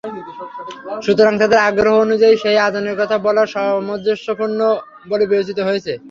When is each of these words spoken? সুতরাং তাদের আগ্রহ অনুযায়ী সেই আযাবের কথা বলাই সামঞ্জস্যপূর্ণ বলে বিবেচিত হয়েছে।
সুতরাং 1.03 1.33
তাদের 1.41 1.59
আগ্রহ 1.69 1.93
অনুযায়ী 1.97 2.35
সেই 2.43 2.57
আযাবের 2.59 2.95
কথা 3.01 3.15
বলাই 3.25 3.47
সামঞ্জস্যপূর্ণ 3.47 4.59
বলে 5.09 5.25
বিবেচিত 5.25 5.59
হয়েছে। 5.67 5.93